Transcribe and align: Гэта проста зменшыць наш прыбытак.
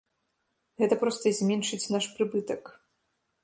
Гэта 0.83 0.97
проста 1.03 1.35
зменшыць 1.41 1.91
наш 1.99 2.05
прыбытак. 2.17 2.77